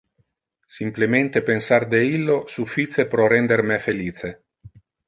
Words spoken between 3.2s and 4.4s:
render me felice.